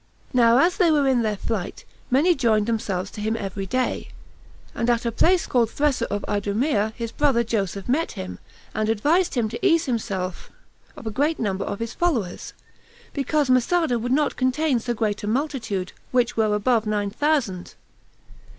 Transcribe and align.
Now 0.33 0.57
as 0.57 0.77
they 0.77 0.89
were 0.89 1.07
in 1.07 1.21
their 1.21 1.37
flight, 1.37 1.85
many 2.09 2.33
joined 2.33 2.65
themselves 2.65 3.11
to 3.11 3.21
him 3.21 3.37
every 3.37 3.67
day; 3.67 4.07
and 4.73 4.89
at 4.89 5.05
a 5.05 5.11
place 5.11 5.45
called 5.45 5.69
Thressa 5.69 6.07
of 6.09 6.25
Idumea 6.27 6.91
his 6.97 7.11
brother 7.11 7.43
Joseph 7.43 7.87
met 7.87 8.13
him, 8.13 8.39
and 8.73 8.89
advised 8.89 9.35
him 9.35 9.47
to 9.49 9.63
ease 9.63 9.85
himself 9.85 10.49
of 10.97 11.05
a 11.05 11.11
great 11.11 11.37
number 11.37 11.65
of 11.65 11.77
his 11.77 11.93
followers, 11.93 12.53
because 13.13 13.47
Masada 13.51 13.99
would 13.99 14.11
not 14.11 14.37
contain 14.37 14.79
so 14.79 14.95
great 14.95 15.21
a 15.23 15.27
multitude, 15.27 15.91
which 16.09 16.35
were 16.35 16.55
above 16.55 16.87
nine 16.87 17.11
thousand. 17.11 17.75